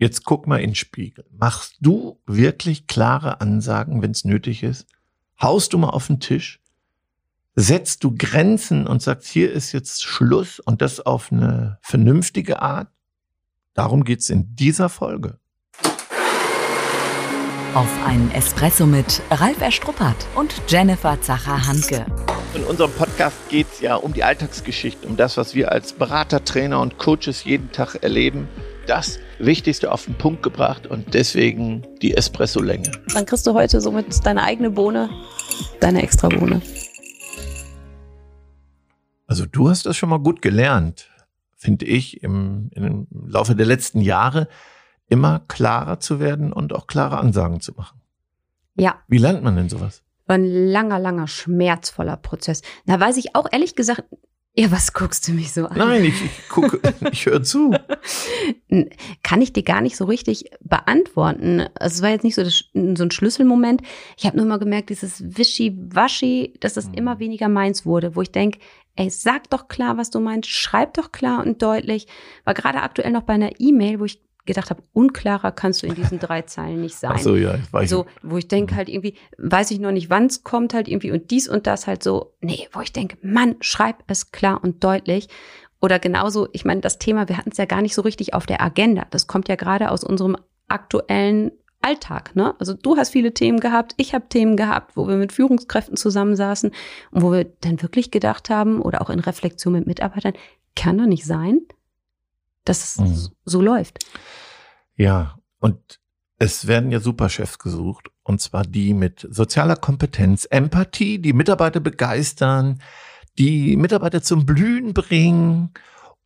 [0.00, 1.26] Jetzt guck mal in den Spiegel.
[1.30, 4.86] Machst du wirklich klare Ansagen, wenn es nötig ist?
[5.38, 6.58] Haust du mal auf den Tisch?
[7.54, 12.88] Setzt du Grenzen und sagst, hier ist jetzt Schluss und das auf eine vernünftige Art?
[13.74, 15.38] Darum geht's in dieser Folge.
[17.74, 22.06] Auf einen Espresso mit Ralf Erstruppert und Jennifer Zacher-Hanke.
[22.54, 26.80] In unserem Podcast geht's ja um die Alltagsgeschichte, um das, was wir als Berater, Trainer
[26.80, 28.48] und Coaches jeden Tag erleben.
[28.86, 32.90] Das Wichtigste auf den Punkt gebracht und deswegen die Espresso-Länge.
[33.14, 35.10] Dann kriegst du heute somit deine eigene Bohne,
[35.80, 36.60] deine extra Bohne.
[39.26, 41.08] Also du hast das schon mal gut gelernt,
[41.56, 44.48] finde ich, im, im Laufe der letzten Jahre
[45.08, 48.00] immer klarer zu werden und auch klare Ansagen zu machen.
[48.76, 49.00] Ja.
[49.08, 50.02] Wie lernt man denn sowas?
[50.26, 52.62] War ein langer, langer, schmerzvoller Prozess.
[52.86, 54.04] Da weiß ich auch ehrlich gesagt
[54.56, 55.78] ja, was guckst du mich so an?
[55.78, 56.80] Nein, ich, ich gucke,
[57.12, 57.72] ich höre zu.
[59.22, 61.68] Kann ich dir gar nicht so richtig beantworten.
[61.74, 63.82] Also es war jetzt nicht so, das, so ein Schlüsselmoment.
[64.16, 67.20] Ich habe nur mal gemerkt, dieses Wischi-Waschi, dass das immer mhm.
[67.20, 68.58] weniger meins wurde, wo ich denke,
[68.96, 72.08] ey, sag doch klar, was du meinst, schreib doch klar und deutlich.
[72.44, 75.94] War gerade aktuell noch bei einer E-Mail, wo ich gedacht habe, unklarer kannst du in
[75.94, 77.12] diesen drei Zeilen nicht sein.
[77.14, 77.90] Ach so, ja, ich weiß.
[77.90, 78.76] So, wo ich denke mhm.
[78.78, 81.86] halt irgendwie, weiß ich noch nicht, wann es kommt halt irgendwie und dies und das
[81.86, 85.28] halt so, nee, wo ich denke, Mann, schreib es klar und deutlich.
[85.80, 88.46] Oder genauso, ich meine, das Thema, wir hatten es ja gar nicht so richtig auf
[88.46, 89.06] der Agenda.
[89.10, 90.36] Das kommt ja gerade aus unserem
[90.68, 91.52] aktuellen
[91.82, 92.54] Alltag, ne?
[92.58, 96.72] Also du hast viele Themen gehabt, ich habe Themen gehabt, wo wir mit Führungskräften zusammensaßen
[97.10, 100.34] und wo wir dann wirklich gedacht haben oder auch in Reflexion mit Mitarbeitern,
[100.76, 101.60] kann doch nicht sein,
[102.64, 103.34] dass es mhm.
[103.44, 103.98] so läuft.
[104.96, 106.00] Ja, und
[106.38, 112.80] es werden ja Superchefs gesucht, und zwar die mit sozialer Kompetenz, Empathie, die Mitarbeiter begeistern,
[113.38, 115.70] die Mitarbeiter zum Blühen bringen.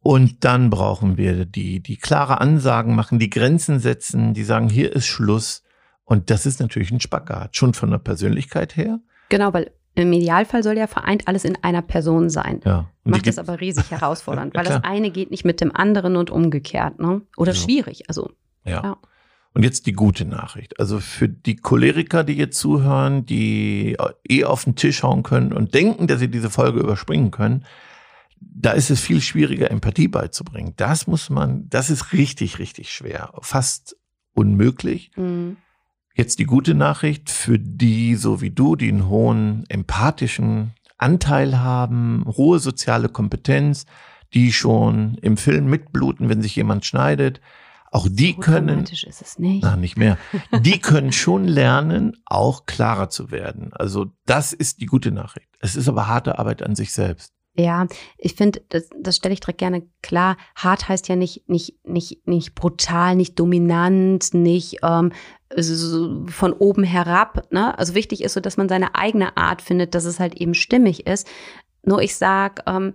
[0.00, 4.92] Und dann brauchen wir die, die klare Ansagen machen, die Grenzen setzen, die sagen, hier
[4.92, 5.62] ist Schluss.
[6.04, 9.00] Und das ist natürlich ein Spagat, schon von der Persönlichkeit her.
[9.30, 12.60] Genau, weil im Idealfall soll ja vereint alles in einer Person sein.
[12.64, 12.90] Ja.
[13.04, 16.98] Macht das aber riesig herausfordernd, weil das eine geht nicht mit dem anderen und umgekehrt,
[16.98, 17.22] ne?
[17.36, 17.58] Oder ja.
[17.58, 18.08] schwierig.
[18.08, 18.30] Also.
[18.64, 18.82] Ja.
[18.82, 18.96] ja.
[19.52, 20.80] Und jetzt die gute Nachricht.
[20.80, 23.96] Also für die Choleriker, die jetzt zuhören, die
[24.28, 27.64] eh auf den Tisch hauen können und denken, dass sie diese Folge überspringen können,
[28.40, 30.74] da ist es viel schwieriger, Empathie beizubringen.
[30.76, 33.32] Das muss man, das ist richtig, richtig schwer.
[33.40, 33.96] Fast
[34.34, 35.12] unmöglich.
[35.16, 35.56] Mhm.
[36.16, 42.24] Jetzt die gute Nachricht für die, so wie du, die einen hohen empathischen Anteil haben,
[42.36, 43.84] hohe soziale Kompetenz,
[44.32, 47.40] die schon im Film mitbluten, wenn sich jemand schneidet.
[47.90, 49.62] Auch die so können, ist es nicht.
[49.64, 50.18] Na, nicht mehr.
[50.60, 53.72] Die können schon lernen, auch klarer zu werden.
[53.72, 55.48] Also das ist die gute Nachricht.
[55.60, 57.33] Es ist aber harte Arbeit an sich selbst.
[57.56, 57.86] Ja,
[58.18, 60.36] ich finde, das, das stelle ich direkt gerne klar.
[60.56, 65.12] Hart heißt ja nicht, nicht, nicht, nicht brutal, nicht dominant, nicht ähm,
[65.56, 67.52] so von oben herab.
[67.52, 67.78] Ne?
[67.78, 71.06] Also wichtig ist so, dass man seine eigene Art findet, dass es halt eben stimmig
[71.06, 71.28] ist.
[71.84, 72.94] Nur ich sag ähm,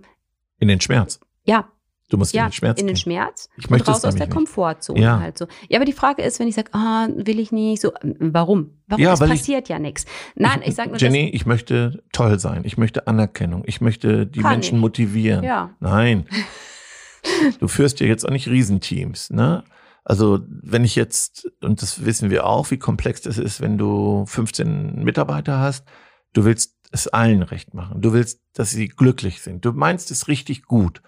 [0.58, 1.20] in den Schmerz.
[1.44, 1.70] Ja,
[2.10, 2.80] Du musst ja, in den Schmerz.
[2.80, 3.48] In den Schmerz.
[3.56, 4.34] Ich und möchte raus aus der nicht.
[4.34, 5.20] Komfortzone ja.
[5.20, 5.46] halt so.
[5.68, 8.72] Ja, aber die Frage ist, wenn ich sage, ah, will ich nicht, so, warum?
[8.88, 9.02] Warum?
[9.02, 10.06] Ja, es passiert ich, ja nichts.
[10.34, 10.98] Nein, ich, ich sage nur.
[10.98, 12.62] Jenny, ich möchte toll sein.
[12.64, 13.62] Ich möchte Anerkennung.
[13.64, 14.80] Ich möchte die Menschen ich.
[14.80, 15.44] motivieren.
[15.44, 15.70] Ja.
[15.78, 16.26] Nein.
[17.60, 19.64] du führst ja jetzt auch nicht Riesenteams, ne?
[20.02, 24.24] Also, wenn ich jetzt, und das wissen wir auch, wie komplex das ist, wenn du
[24.26, 25.86] 15 Mitarbeiter hast,
[26.32, 28.00] du willst es allen recht machen.
[28.00, 29.64] Du willst, dass sie glücklich sind.
[29.64, 31.02] Du meinst es richtig gut.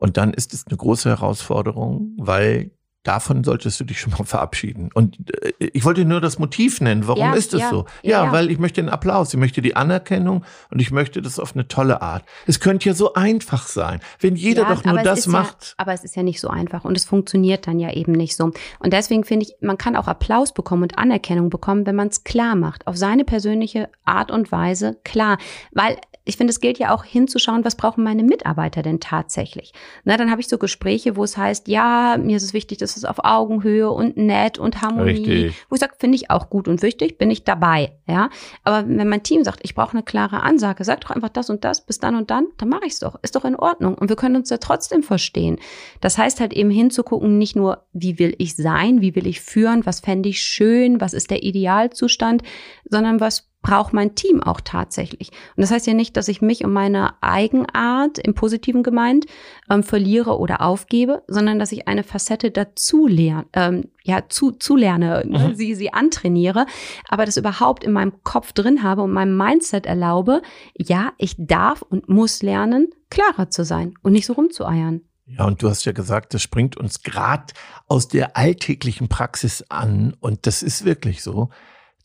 [0.00, 2.70] Und dann ist es eine große Herausforderung, weil
[3.08, 4.90] davon solltest du dich schon mal verabschieden.
[4.92, 7.08] Und äh, ich wollte nur das Motiv nennen.
[7.08, 7.86] Warum ja, ist es ja, so?
[8.02, 11.38] Ja, ja, weil ich möchte den Applaus, ich möchte die Anerkennung und ich möchte das
[11.38, 12.24] auf eine tolle Art.
[12.46, 15.74] Es könnte ja so einfach sein, wenn jeder doch nur das macht.
[15.78, 18.52] aber es ist ja nicht so einfach und es funktioniert dann ja eben nicht so.
[18.78, 22.24] Und deswegen finde ich, man kann auch Applaus bekommen und Anerkennung bekommen, wenn man es
[22.24, 25.38] klar macht, auf seine persönliche Art und Weise klar.
[25.72, 25.96] Weil
[26.28, 29.72] ich finde, es gilt ja auch hinzuschauen, was brauchen meine Mitarbeiter denn tatsächlich.
[30.04, 32.97] Na, dann habe ich so Gespräche, wo es heißt, ja, mir ist es wichtig, dass
[32.98, 35.54] es auf Augenhöhe und nett und Harmonie, Richtig.
[35.68, 38.30] wo ich sage, finde ich auch gut und wichtig, bin ich dabei, ja.
[38.64, 41.64] Aber wenn mein Team sagt, ich brauche eine klare Ansage, sag doch einfach das und
[41.64, 44.08] das bis dann und dann, dann mache ich es doch, ist doch in Ordnung und
[44.08, 45.58] wir können uns ja trotzdem verstehen.
[46.00, 49.86] Das heißt halt eben hinzugucken, nicht nur, wie will ich sein, wie will ich führen,
[49.86, 52.42] was fände ich schön, was ist der Idealzustand,
[52.84, 55.30] sondern was braucht mein Team auch tatsächlich.
[55.56, 59.26] Und das heißt ja nicht, dass ich mich und meine Eigenart im Positiven gemeint
[59.68, 64.76] ähm, verliere oder aufgebe, sondern dass ich eine Facette dazu lerne, ähm, ja, zu, zu
[64.76, 65.48] lerne, ne?
[65.48, 65.54] mhm.
[65.54, 66.66] sie, sie antrainiere,
[67.08, 70.40] aber das überhaupt in meinem Kopf drin habe und meinem Mindset erlaube,
[70.76, 75.02] ja, ich darf und muss lernen, klarer zu sein und nicht so rumzueiern.
[75.26, 77.52] Ja, und du hast ja gesagt, das springt uns gerade
[77.86, 80.16] aus der alltäglichen Praxis an.
[80.20, 81.50] Und das ist wirklich so,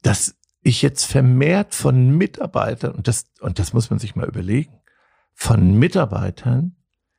[0.01, 4.79] dass ich jetzt vermehrt von Mitarbeitern, und das, und das muss man sich mal überlegen,
[5.33, 6.75] von Mitarbeitern,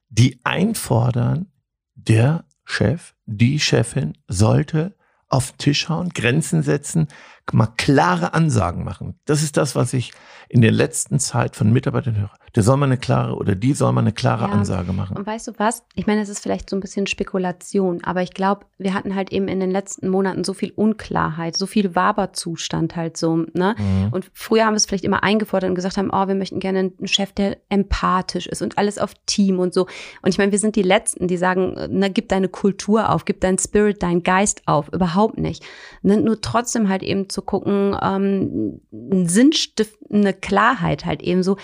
[0.08, 1.46] die einfordern,
[1.94, 4.94] der Chef, die Chefin sollte
[5.28, 7.08] auf den Tisch hauen, Grenzen setzen,
[7.52, 9.18] mal klare Ansagen machen.
[9.26, 10.12] Das ist das, was ich
[10.48, 12.30] in der letzten Zeit von Mitarbeitern höre.
[12.54, 14.50] Der soll mal eine klare oder die soll mal eine klare ja.
[14.50, 15.16] Ansage machen.
[15.16, 15.82] Und weißt du was?
[15.94, 19.32] Ich meine, es ist vielleicht so ein bisschen Spekulation, aber ich glaube, wir hatten halt
[19.32, 23.74] eben in den letzten Monaten so viel Unklarheit, so viel Waberzustand halt so, ne?
[23.76, 24.12] Mhm.
[24.12, 26.78] Und früher haben wir es vielleicht immer eingefordert und gesagt haben, oh, wir möchten gerne
[26.78, 29.88] einen Chef, der empathisch ist und alles auf Team und so.
[30.22, 33.40] Und ich meine, wir sind die Letzten, die sagen, na, gib deine Kultur auf, gib
[33.40, 34.88] deinen Spirit, deinen Geist auf.
[34.92, 35.64] Überhaupt nicht.
[36.02, 36.18] Ne?
[36.18, 38.80] Nur trotzdem halt eben zu gucken, ähm,
[39.28, 41.56] sinnstiftende Klarheit halt eben so,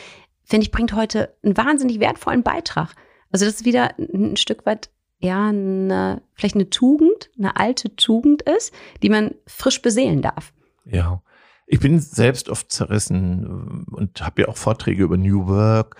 [0.44, 2.94] finde ich, bringt heute einen wahnsinnig wertvollen Beitrag.
[3.30, 4.90] Also das ist wieder ein Stück weit
[5.20, 10.52] ja eine, vielleicht eine Tugend, eine alte Tugend ist, die man frisch beseelen darf.
[10.84, 11.22] Ja,
[11.66, 15.96] ich bin selbst oft zerrissen und habe ja auch Vorträge über New Work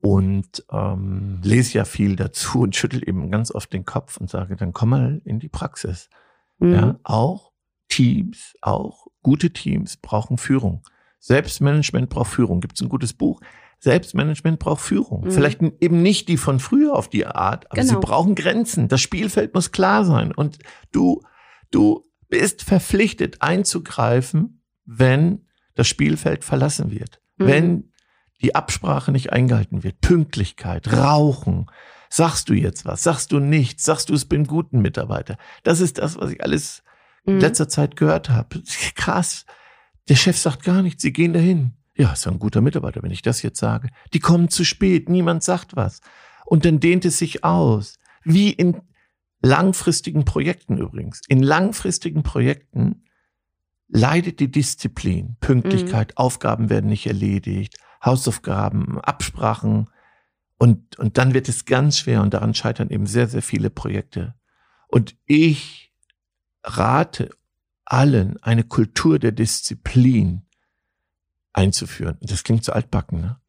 [0.00, 4.56] und ähm, lese ja viel dazu und schüttel eben ganz oft den Kopf und sage,
[4.56, 6.10] dann komm mal in die Praxis.
[6.58, 6.72] Mhm.
[6.72, 7.52] Ja, auch
[7.98, 10.84] Teams, auch gute Teams brauchen Führung.
[11.18, 12.60] Selbstmanagement braucht Führung.
[12.60, 13.40] Gibt es ein gutes Buch?
[13.80, 15.24] Selbstmanagement braucht Führung.
[15.24, 15.30] Mhm.
[15.32, 17.94] Vielleicht eben nicht die von früher auf die Art, aber genau.
[17.94, 18.86] sie brauchen Grenzen.
[18.86, 20.30] Das Spielfeld muss klar sein.
[20.30, 20.60] Und
[20.92, 21.22] du,
[21.72, 25.44] du bist verpflichtet einzugreifen, wenn
[25.74, 27.20] das Spielfeld verlassen wird.
[27.38, 27.46] Mhm.
[27.48, 27.92] Wenn
[28.42, 30.00] die Absprache nicht eingehalten wird.
[30.00, 31.66] Pünktlichkeit, Rauchen.
[32.10, 33.02] Sagst du jetzt was?
[33.02, 33.82] Sagst du nichts?
[33.82, 35.36] Sagst du, es bin guten Mitarbeiter?
[35.64, 36.84] Das ist das, was ich alles
[37.28, 37.40] in mhm.
[37.40, 38.62] letzter Zeit gehört habe.
[38.94, 39.44] Krass.
[40.08, 41.02] Der Chef sagt gar nichts.
[41.02, 41.74] Sie gehen dahin.
[41.96, 43.88] Ja, ist ja ein guter Mitarbeiter, wenn ich das jetzt sage.
[44.14, 46.00] Die kommen zu spät, niemand sagt was.
[46.46, 47.98] Und dann dehnt es sich aus.
[48.24, 48.80] Wie in
[49.42, 51.20] langfristigen Projekten übrigens.
[51.28, 53.04] In langfristigen Projekten
[53.88, 55.36] leidet die Disziplin.
[55.40, 56.16] Pünktlichkeit, mhm.
[56.16, 59.90] Aufgaben werden nicht erledigt, Hausaufgaben, Absprachen.
[60.58, 64.34] Und, und dann wird es ganz schwer und daran scheitern eben sehr, sehr viele Projekte.
[64.88, 65.87] Und ich
[66.68, 67.30] rate
[67.84, 70.42] allen eine Kultur der Disziplin
[71.52, 72.18] einzuführen.
[72.20, 73.40] Das klingt so altbacken, ne?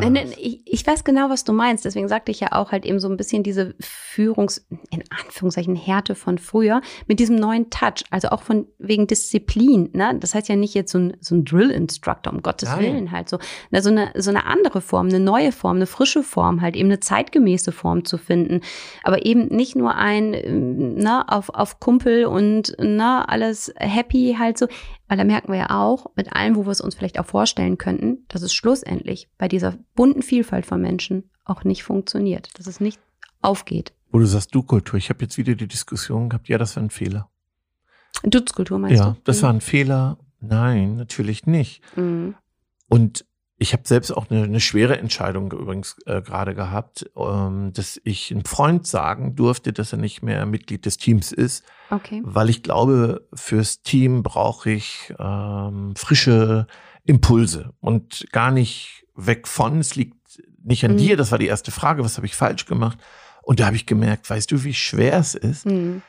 [0.00, 1.84] Nein, nein, ich, ich weiß genau, was du meinst.
[1.84, 6.14] Deswegen sagte ich ja auch halt eben so ein bisschen diese Führungs-, in Anführungszeichen, Härte
[6.14, 8.04] von früher mit diesem neuen Touch.
[8.10, 9.90] Also auch von wegen Disziplin.
[9.92, 10.16] Ne?
[10.20, 12.80] Das heißt ja nicht jetzt so ein, so ein Drill-Instructor, um Gottes nein.
[12.80, 13.38] Willen halt so.
[13.70, 16.88] Na, so, eine, so eine andere Form, eine neue Form, eine frische Form, halt eben
[16.88, 18.60] eine zeitgemäße Form zu finden.
[19.02, 24.36] Aber eben nicht nur ein, na, ne, auf, auf Kumpel und na, ne, alles happy
[24.38, 24.66] halt so.
[25.08, 27.78] Weil da merken wir ja auch, mit allem, wo wir es uns vielleicht auch vorstellen
[27.78, 32.80] könnten, dass es schlussendlich bei dieser bunten Vielfalt von Menschen auch nicht funktioniert, dass es
[32.80, 33.00] nicht
[33.40, 33.92] aufgeht.
[34.10, 36.90] Wo du sagst, Du-Kultur, ich habe jetzt wieder die Diskussion gehabt, ja, das war ein
[36.90, 37.28] Fehler.
[38.24, 39.10] Dutzkultur meinst ja, du?
[39.10, 39.42] Ja, das mhm.
[39.42, 40.18] war ein Fehler.
[40.40, 41.82] Nein, natürlich nicht.
[41.96, 42.34] Mhm.
[42.88, 43.25] Und
[43.58, 48.30] ich habe selbst auch eine, eine, schwere Entscheidung übrigens äh, gerade gehabt, ähm, dass ich
[48.30, 52.20] einem Freund sagen durfte, dass er nicht mehr Mitglied des Teams ist, okay.
[52.24, 56.66] weil ich glaube, fürs Team brauche ich ähm, frische
[57.04, 59.78] Impulse und gar nicht weg von.
[59.78, 60.98] Es liegt nicht an mhm.
[60.98, 62.98] dir, das war die erste Frage, was habe ich falsch gemacht?
[63.42, 66.02] Und da habe ich gemerkt, weißt du, wie schwer es ist, mhm.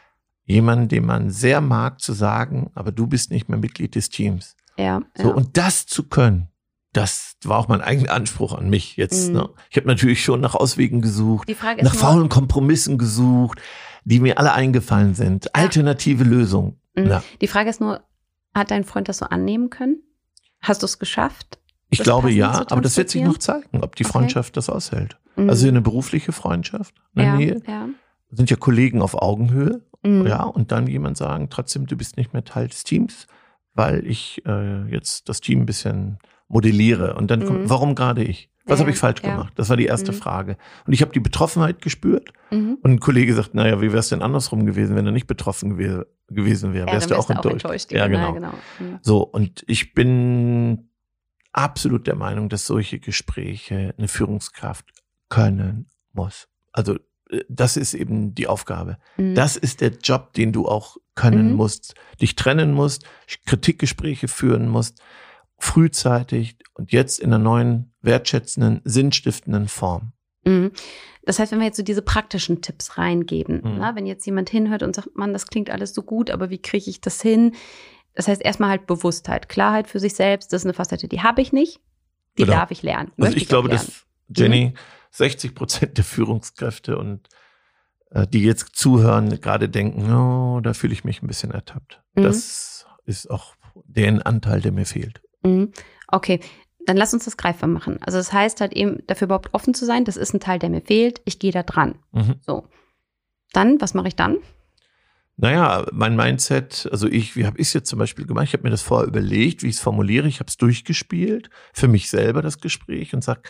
[0.44, 4.57] jemanden, den man sehr mag, zu sagen, aber du bist nicht mehr Mitglied des Teams.
[4.76, 5.33] Ja, so, ja.
[5.33, 6.50] Und das zu können,
[6.94, 9.30] das war auch mein eigener Anspruch an mich jetzt.
[9.30, 9.36] Mhm.
[9.36, 9.50] Ne?
[9.70, 11.50] Ich habe natürlich schon nach Auswegen gesucht,
[11.82, 13.62] nach faulen Kompromissen gesucht,
[14.04, 15.46] die mir alle eingefallen sind.
[15.46, 15.52] Ja.
[15.54, 16.80] Alternative Lösungen.
[16.96, 17.08] Mhm.
[17.08, 17.24] Ja.
[17.42, 18.02] Die Frage ist nur,
[18.54, 20.02] hat dein Freund das so annehmen können?
[20.62, 21.60] Hast du es geschafft?
[21.90, 24.56] Ich glaube ja, aber das wird sich noch zeigen, ob die Freundschaft okay.
[24.56, 25.18] das aushält.
[25.36, 25.50] Mhm.
[25.50, 27.62] Also eine berufliche Freundschaft in der ja, Nähe.
[27.68, 27.88] Ja.
[28.32, 29.82] Sind ja Kollegen auf Augenhöhe.
[30.04, 30.28] Mhm.
[30.28, 33.28] Ja, und dann jemand sagen, trotzdem, du bist nicht mehr Teil des Teams,
[33.74, 37.16] weil ich äh, jetzt das Team ein bisschen modelliere.
[37.16, 37.69] Und dann kommt, mhm.
[37.69, 38.49] warum gerade ich?
[38.66, 39.31] Was ja, habe ich falsch ja.
[39.31, 39.54] gemacht?
[39.56, 40.18] Das war die erste mhm.
[40.18, 40.57] Frage.
[40.85, 42.33] Und ich habe die Betroffenheit gespürt.
[42.51, 42.77] Mhm.
[42.81, 45.77] Und ein Kollege sagt, naja, wie wäre es denn andersrum gewesen, wenn er nicht betroffen
[45.77, 46.87] gew gewesen wäre?
[46.87, 47.66] Ja, wärst du auch, enttäuscht.
[47.66, 47.92] Auch enttäuscht.
[47.92, 48.33] Ja, genau.
[48.33, 48.51] genau.
[48.80, 48.99] Mhm.
[49.01, 50.89] So, und ich bin
[51.54, 54.85] absolut der Meinung, dass solche Gespräche eine Führungskraft
[55.30, 56.49] können muss.
[56.73, 56.95] Also
[57.30, 58.97] äh, das ist eben die Aufgabe.
[59.16, 59.35] Mhm.
[59.35, 61.56] Das ist der Job, den du auch können mhm.
[61.56, 63.06] musst, dich trennen musst,
[63.45, 65.01] Kritikgespräche führen musst
[65.57, 70.14] frühzeitig und jetzt in einer neuen, wertschätzenden, sinnstiftenden Form.
[70.45, 70.71] Mhm.
[71.23, 73.78] Das heißt, wenn wir jetzt so diese praktischen Tipps reingeben, mhm.
[73.80, 76.61] na, wenn jetzt jemand hinhört und sagt, Mann, das klingt alles so gut, aber wie
[76.61, 77.54] kriege ich das hin?
[78.14, 80.54] Das heißt erstmal halt Bewusstheit, Klarheit für sich selbst.
[80.54, 81.81] Das ist eine Facette, die habe ich nicht,
[82.37, 82.57] die genau.
[82.57, 83.11] darf ich lernen.
[83.18, 84.78] Also ich, ich glaube, dass Jenny mhm.
[85.11, 87.28] 60 Prozent der Führungskräfte und
[88.11, 92.02] äh, die jetzt zuhören, gerade denken, oh, da fühle ich mich ein bisschen ertappt.
[92.16, 92.23] Mhm.
[92.23, 95.21] Das ist auch der Anteil, der mir fehlt.
[95.47, 95.71] Mhm.
[96.07, 96.39] Okay,
[96.85, 97.99] dann lass uns das greifbar machen.
[98.01, 100.69] Also das heißt halt eben, dafür überhaupt offen zu sein, das ist ein Teil, der
[100.69, 101.95] mir fehlt, ich gehe da dran.
[102.11, 102.35] Mhm.
[102.45, 102.66] So.
[103.54, 104.37] Dann, was mache ich dann?
[105.35, 108.45] Naja, mein Mindset, also ich, wie habe ich es jetzt zum Beispiel gemacht?
[108.45, 110.27] Ich habe mir das vorher überlegt, wie ich es formuliere.
[110.27, 113.47] Ich habe es durchgespielt, für mich selber das Gespräch und sag,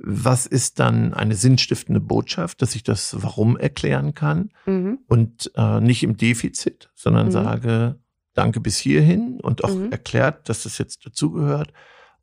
[0.00, 4.98] was ist dann eine sinnstiftende Botschaft, dass ich das Warum erklären kann mhm.
[5.06, 7.32] und äh, nicht im Defizit, sondern mhm.
[7.32, 8.00] sage,
[8.38, 9.90] danke bis hierhin und auch mhm.
[9.90, 11.72] erklärt, dass das jetzt dazugehört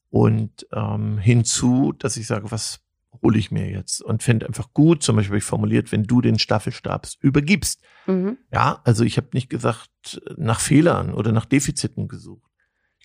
[0.10, 2.80] und ähm, hinzu, dass ich sage, was
[3.22, 6.40] hole ich mir jetzt und fände einfach gut, zum Beispiel ich formuliert, wenn du den
[6.40, 7.82] Staffelstabs übergibst.
[8.08, 8.38] Mhm.
[8.52, 12.50] Ja, also ich habe nicht gesagt nach Fehlern oder nach Defiziten gesucht.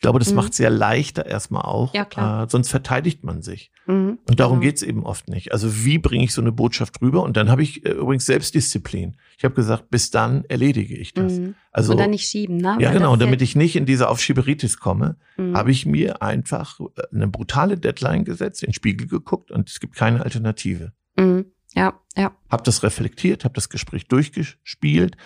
[0.01, 0.37] Ich glaube, das mhm.
[0.37, 1.93] macht sehr leichter erstmal auch.
[1.93, 2.45] Ja, klar.
[2.45, 3.71] Äh, sonst verteidigt man sich.
[3.85, 4.19] Mhm.
[4.27, 4.71] Und darum genau.
[4.71, 5.53] geht's eben oft nicht.
[5.53, 7.23] Also wie bringe ich so eine Botschaft rüber?
[7.23, 9.19] Und dann habe ich äh, übrigens Selbstdisziplin.
[9.37, 11.35] Ich habe gesagt, bis dann erledige ich das.
[11.35, 11.55] Mhm.
[11.71, 12.79] Also, und dann nicht schieben, ne?
[12.81, 13.13] Ja, Weil genau.
[13.13, 15.55] Und damit ich nicht in diese Aufschieberitis komme, mhm.
[15.55, 19.81] habe ich mir einfach äh, eine brutale Deadline gesetzt, in den Spiegel geguckt und es
[19.81, 20.93] gibt keine Alternative.
[21.19, 21.45] Mhm.
[21.75, 22.33] Ja, ja.
[22.49, 25.19] Hab das reflektiert, habe das Gespräch durchgespielt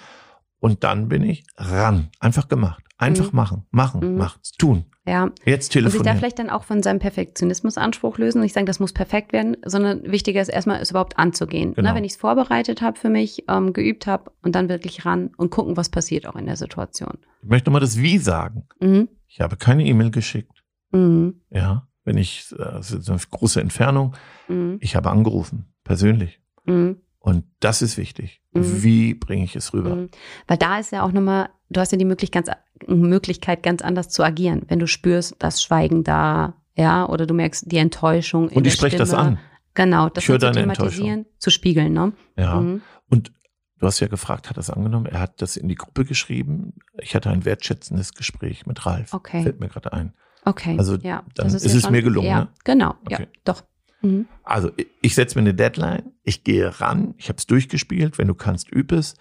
[0.65, 2.09] und dann bin ich ran.
[2.21, 2.83] Einfach gemacht.
[2.97, 3.37] Einfach mhm.
[3.37, 4.17] machen, machen, mhm.
[4.17, 4.87] machen, tun.
[5.07, 5.31] Ja.
[5.45, 5.85] Jetzt telefonieren.
[5.85, 8.95] Und sich da vielleicht dann auch von seinem Perfektionismusanspruch lösen und nicht sagen, das muss
[8.95, 11.71] perfekt werden, sondern wichtiger ist erstmal, es überhaupt anzugehen.
[11.71, 11.91] Ne, genau.
[11.91, 15.33] Na, wenn ich es vorbereitet habe für mich, ähm, geübt habe und dann wirklich ran
[15.37, 17.19] und gucken, was passiert auch in der Situation.
[17.43, 18.67] Ich möchte nochmal das Wie sagen.
[18.81, 19.11] Mhm.
[19.29, 20.65] Ich habe keine E-Mail geschickt.
[20.93, 21.43] Mhm.
[21.51, 24.15] Ja, wenn ich, äh, das ist eine große Entfernung.
[24.49, 24.79] Mhm.
[24.81, 26.41] Ich habe angerufen, persönlich.
[26.65, 27.03] Mhm.
[27.25, 28.43] Und das ist wichtig.
[28.53, 28.83] Mhm.
[28.83, 29.97] Wie bringe ich es rüber?
[29.97, 30.11] Mhm.
[30.47, 34.11] Weil da ist ja auch nochmal, du hast ja die Möglichkeit ganz, Möglichkeit, ganz anders
[34.11, 38.49] zu agieren, wenn du spürst, das Schweigen da, ja, oder du merkst die Enttäuschung.
[38.49, 39.39] Und ich spreche das an.
[39.73, 42.13] Genau, das zu thematisieren, zu spiegeln, ne?
[42.37, 42.61] Ja.
[42.61, 42.83] Mhm.
[43.09, 43.33] Und
[43.79, 45.07] du hast ja gefragt, hat er es angenommen?
[45.07, 46.75] Er hat das in die Gruppe geschrieben.
[47.01, 49.15] Ich hatte ein wertschätzendes Gespräch mit Ralf.
[49.15, 49.43] Okay.
[49.43, 50.13] Fällt mir gerade ein.
[50.45, 50.77] Okay.
[50.77, 52.29] Also ja, dann ist, ist es mir gelungen.
[52.29, 52.49] Ja, ne?
[52.65, 53.23] genau, okay.
[53.23, 53.63] ja, doch.
[54.05, 54.27] Mhm.
[54.43, 54.71] Also
[55.01, 58.73] ich setze mir eine Deadline, ich gehe ran, ich habe es durchgespielt, wenn du kannst,
[58.73, 59.15] üb es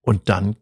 [0.00, 0.56] und dann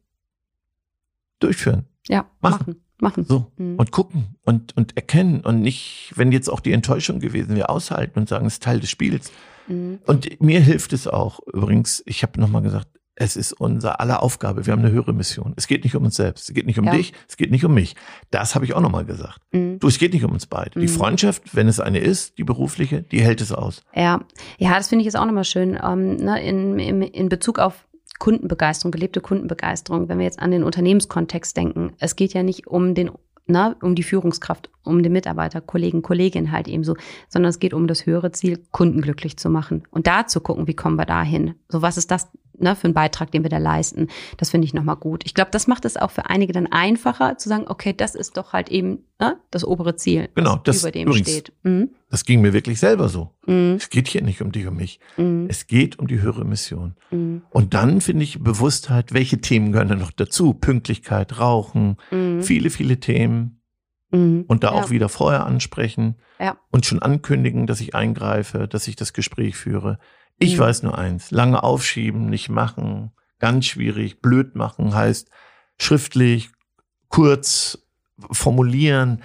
[1.38, 1.86] durchführen.
[2.08, 2.76] Ja, machen.
[2.98, 3.24] Machen.
[3.24, 3.50] So.
[3.56, 3.76] Mhm.
[3.76, 8.20] Und gucken und, und erkennen und nicht, wenn jetzt auch die Enttäuschung gewesen wäre, aushalten
[8.20, 9.32] und sagen, es ist Teil des Spiels.
[9.66, 9.98] Mhm.
[10.06, 11.40] Und mir hilft es auch.
[11.52, 14.66] Übrigens, ich habe nochmal gesagt, es ist unser aller Aufgabe.
[14.66, 15.52] Wir haben eine höhere Mission.
[15.56, 16.48] Es geht nicht um uns selbst.
[16.48, 16.92] Es geht nicht um ja.
[16.92, 17.12] dich.
[17.28, 17.94] Es geht nicht um mich.
[18.30, 19.38] Das habe ich auch nochmal gesagt.
[19.52, 19.78] Mhm.
[19.78, 20.78] Du, es geht nicht um uns beide.
[20.78, 20.82] Mhm.
[20.82, 23.82] Die Freundschaft, wenn es eine ist, die berufliche, die hält es aus.
[23.94, 24.20] Ja,
[24.58, 25.78] ja, das finde ich jetzt auch nochmal schön.
[25.82, 27.86] Ähm, ne, in, in, in Bezug auf
[28.18, 31.92] Kundenbegeisterung, gelebte Kundenbegeisterung, wenn wir jetzt an den Unternehmenskontext denken.
[31.98, 33.10] Es geht ja nicht um den
[33.46, 36.96] na, um die Führungskraft, um den Mitarbeiter, Kollegen, Kolleginnen halt ebenso,
[37.28, 40.66] sondern es geht um das höhere Ziel, Kunden glücklich zu machen und da zu gucken,
[40.66, 41.54] wie kommen wir dahin.
[41.68, 44.08] So was ist das ne, für einen Beitrag, den wir da leisten.
[44.36, 45.22] Das finde ich nochmal gut.
[45.24, 48.36] Ich glaube, das macht es auch für einige dann einfacher zu sagen, okay, das ist
[48.36, 51.52] doch halt eben ne, das obere Ziel, genau, das über dem übrigens, steht.
[51.62, 51.90] Mhm.
[52.10, 53.30] Das ging mir wirklich selber so.
[53.46, 53.74] Mhm.
[53.76, 55.00] Es geht hier nicht um dich, um mich.
[55.16, 55.46] Mhm.
[55.48, 56.94] Es geht um die höhere Mission.
[57.10, 57.42] Mhm.
[57.50, 60.54] Und dann finde ich Bewusstheit, welche Themen gehören da noch dazu?
[60.54, 62.42] Pünktlichkeit, Rauchen, mhm.
[62.42, 63.60] viele, viele Themen.
[64.10, 64.44] Mhm.
[64.46, 64.74] Und da ja.
[64.74, 66.56] auch wieder vorher ansprechen ja.
[66.70, 69.98] und schon ankündigen, dass ich eingreife, dass ich das Gespräch führe.
[70.38, 70.60] Ich mhm.
[70.60, 75.30] weiß nur eins, lange aufschieben, nicht machen, ganz schwierig, blöd machen heißt
[75.78, 76.50] schriftlich,
[77.08, 77.78] kurz
[78.30, 79.22] formulieren,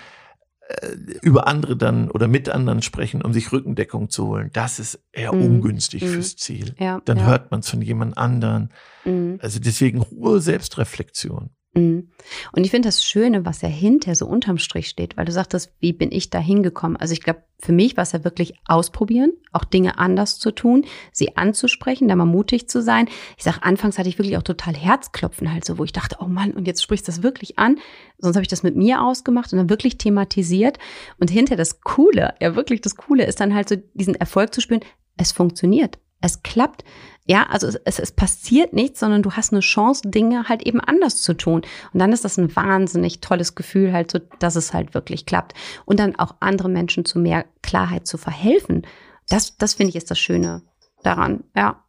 [0.68, 4.50] äh, über andere dann oder mit anderen sprechen, um sich Rückendeckung zu holen.
[4.54, 5.44] Das ist eher mhm.
[5.44, 6.08] ungünstig mhm.
[6.08, 6.76] fürs Ziel.
[6.80, 7.26] Ja, dann ja.
[7.26, 8.70] hört man es von jemand anderen.
[9.06, 9.40] Mhm.
[9.42, 11.50] Also deswegen hohe Selbstreflexion.
[11.74, 12.10] Mhm.
[12.52, 15.72] Und ich finde das Schöne, was ja hinter so unterm Strich steht, weil du sagtest,
[15.80, 16.98] wie bin ich da hingekommen?
[16.98, 20.86] Also ich glaube, für mich war es ja wirklich ausprobieren, auch Dinge anders zu tun,
[21.12, 23.08] sie anzusprechen, da mal mutig zu sein.
[23.38, 26.28] Ich sag, anfangs hatte ich wirklich auch total Herzklopfen halt so, wo ich dachte, oh
[26.28, 27.78] Mann, und jetzt sprichst du das wirklich an.
[28.18, 30.80] Sonst habe ich das mit mir ausgemacht und dann wirklich thematisiert.
[31.20, 34.62] Und hinter das Coole, ja wirklich das Coole ist dann halt so diesen Erfolg zu
[34.62, 34.82] spüren,
[35.18, 36.00] es funktioniert.
[36.22, 36.84] Es klappt.
[37.26, 41.22] Ja, also es, es passiert nichts, sondern du hast eine Chance, Dinge halt eben anders
[41.22, 41.62] zu tun.
[41.94, 45.54] Und dann ist das ein wahnsinnig tolles Gefühl, halt so, dass es halt wirklich klappt.
[45.86, 48.86] Und dann auch andere Menschen zu mehr Klarheit zu verhelfen.
[49.28, 50.64] Das, das finde ich ist das Schöne
[51.04, 51.84] daran, ja.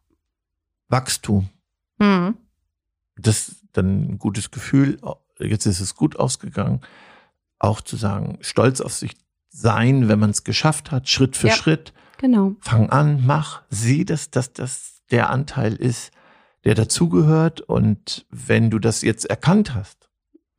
[0.89, 1.49] Wachstum.
[1.97, 2.37] Mhm.
[3.17, 4.99] Das ist dann ein gutes Gefühl.
[5.39, 6.81] Jetzt ist es gut ausgegangen.
[7.57, 9.15] Auch zu sagen, stolz auf sich
[9.49, 11.93] sein, wenn man es geschafft hat, Schritt für ja, Schritt.
[12.21, 12.55] Genau.
[12.59, 16.11] Fang an, mach, sieh, dass, dass das der Anteil ist,
[16.63, 17.61] der dazugehört.
[17.61, 20.09] Und wenn du das jetzt erkannt hast,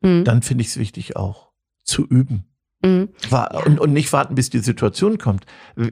[0.01, 0.25] mhm.
[0.25, 1.51] dann finde ich es wichtig auch
[1.85, 2.45] zu üben.
[2.83, 3.09] Mhm.
[3.65, 5.45] Und, und nicht warten, bis die Situation kommt.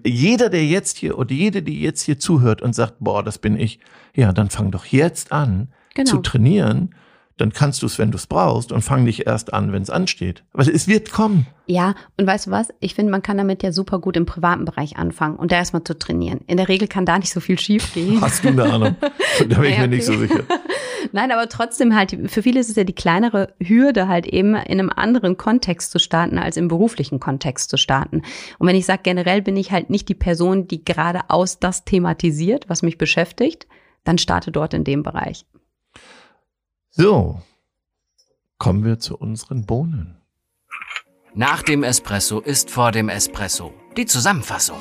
[0.06, 3.58] Jeder, der jetzt hier oder jede, die jetzt hier zuhört und sagt, boah, das bin
[3.58, 3.80] ich,
[4.14, 6.12] ja, dann fang doch jetzt an genau.
[6.12, 6.94] zu trainieren
[7.42, 9.90] dann kannst du es, wenn du es brauchst und fang nicht erst an, wenn es
[9.90, 10.44] ansteht.
[10.54, 11.48] Weil es wird kommen.
[11.66, 12.70] Ja, und weißt du was?
[12.80, 15.84] Ich finde, man kann damit ja super gut im privaten Bereich anfangen und da erstmal
[15.84, 16.42] zu trainieren.
[16.48, 18.22] In der Regel kann da nicht so viel schief gehen.
[18.22, 18.96] Hast du eine Ahnung?
[19.50, 20.44] Da bin ich mir nicht so sicher.
[21.14, 24.80] Nein, aber trotzdem halt, für viele ist es ja die kleinere Hürde, halt eben in
[24.80, 28.22] einem anderen Kontext zu starten, als im beruflichen Kontext zu starten.
[28.60, 32.70] Und wenn ich sage, generell bin ich halt nicht die Person, die geradeaus das thematisiert,
[32.70, 33.68] was mich beschäftigt,
[34.04, 35.46] dann starte dort in dem Bereich.
[36.94, 37.42] So,
[38.58, 40.18] kommen wir zu unseren Bohnen.
[41.34, 43.72] Nach dem Espresso ist vor dem Espresso.
[43.96, 44.76] Die Zusammenfassung.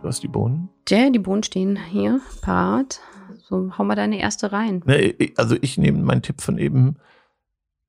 [0.00, 0.68] Du hast die Bohnen?
[0.88, 3.00] Ja, die Bohnen stehen hier parat.
[3.48, 4.84] So, hau mal deine erste rein.
[4.86, 6.94] Nee, also ich nehme meinen Tipp von eben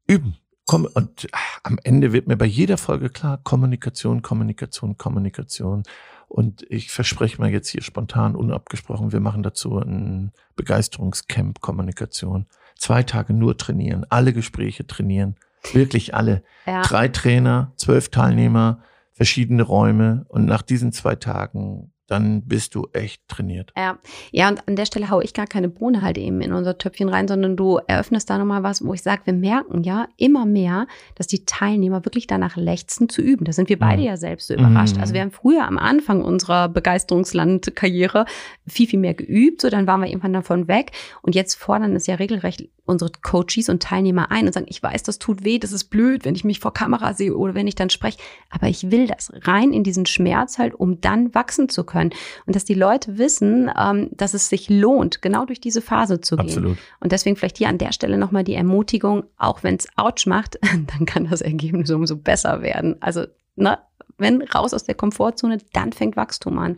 [0.07, 0.35] üben.
[0.67, 5.83] Komm, und ach, am Ende wird mir bei jeder Folge klar, Kommunikation, Kommunikation, Kommunikation.
[6.27, 12.47] Und ich verspreche mal jetzt hier spontan, unabgesprochen, wir machen dazu ein Begeisterungscamp Kommunikation.
[12.77, 15.37] Zwei Tage nur trainieren, alle Gespräche trainieren,
[15.71, 16.43] wirklich alle.
[16.65, 16.81] Ja.
[16.81, 18.83] Drei Trainer, zwölf Teilnehmer,
[19.13, 20.25] verschiedene Räume.
[20.27, 23.73] Und nach diesen zwei Tagen dann bist du echt trainiert.
[23.77, 23.97] Ja,
[24.31, 27.09] ja, und an der Stelle haue ich gar keine Bohne halt eben in unser Töpfchen
[27.09, 30.87] rein, sondern du eröffnest da nochmal was, wo ich sage, wir merken ja immer mehr,
[31.15, 33.45] dass die Teilnehmer wirklich danach lechzen zu üben.
[33.45, 34.07] Da sind wir beide mhm.
[34.07, 34.95] ja selbst so überrascht.
[34.95, 35.01] Mhm.
[35.01, 38.25] Also wir haben früher am Anfang unserer Begeisterungslandkarriere
[38.65, 42.07] viel, viel mehr geübt, so dann waren wir irgendwann davon weg und jetzt fordern es
[42.07, 45.73] ja regelrecht unsere Coaches und Teilnehmer ein und sagen, ich weiß, das tut weh, das
[45.73, 48.17] ist blöd, wenn ich mich vor Kamera sehe oder wenn ich dann spreche,
[48.49, 52.55] aber ich will das rein in diesen Schmerz halt, um dann wachsen zu können und
[52.55, 56.47] dass die Leute wissen, ähm, dass es sich lohnt, genau durch diese Phase zu gehen.
[56.47, 56.77] Absolut.
[56.99, 60.57] Und deswegen vielleicht hier an der Stelle nochmal die Ermutigung, auch wenn es Ouch macht,
[60.97, 62.95] dann kann das Ergebnis umso besser werden.
[63.01, 63.25] Also,
[63.55, 63.77] ne,
[64.17, 66.75] wenn raus aus der Komfortzone, dann fängt Wachstum an.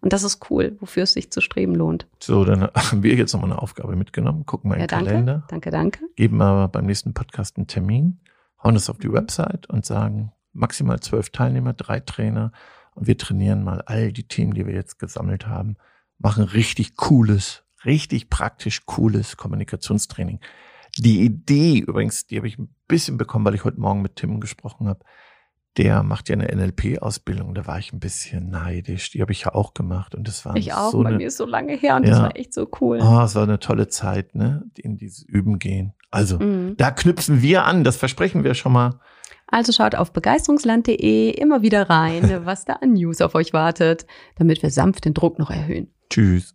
[0.00, 2.06] Und das ist cool, wofür es sich zu streben lohnt.
[2.20, 4.46] So, dann haben wir jetzt nochmal eine Aufgabe mitgenommen.
[4.46, 5.44] Gucken mal ja, in den Kalender.
[5.48, 6.00] Danke, danke.
[6.16, 8.20] Geben aber beim nächsten Podcast einen Termin,
[8.62, 12.52] hauen das auf die Website und sagen, maximal zwölf Teilnehmer, drei Trainer.
[12.98, 15.76] Und wir trainieren mal all die Themen, die wir jetzt gesammelt haben,
[16.18, 20.40] machen richtig cooles, richtig praktisch cooles Kommunikationstraining.
[20.96, 24.40] Die Idee übrigens, die habe ich ein bisschen bekommen, weil ich heute Morgen mit Tim
[24.40, 25.04] gesprochen habe
[25.78, 27.54] der macht ja eine NLP-Ausbildung.
[27.54, 29.10] Da war ich ein bisschen neidisch.
[29.10, 30.90] Die habe ich ja auch gemacht und das war ich auch.
[30.90, 32.98] So bei eine, mir ist so lange her und ja, das war echt so cool.
[33.00, 34.64] Oh, es war eine tolle Zeit, ne?
[34.76, 35.94] In dieses Üben gehen.
[36.10, 36.76] Also mhm.
[36.76, 37.84] da knüpfen wir an.
[37.84, 38.98] Das versprechen wir schon mal.
[39.48, 44.06] Also schaut auf begeisterungsland.de immer wieder rein, was da an News auf euch wartet,
[44.36, 45.92] damit wir sanft den Druck noch erhöhen.
[46.10, 46.54] Tschüss.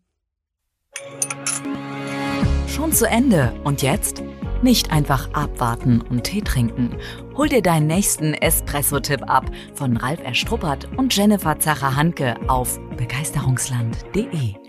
[2.68, 3.54] Schon zu Ende.
[3.64, 4.24] Und jetzt?
[4.62, 6.96] Nicht einfach abwarten und Tee trinken.
[7.36, 14.63] Hol dir deinen nächsten Espresso-Tipp ab von Ralf Erstruppert und Jennifer Zacher-Hanke auf begeisterungsland.de.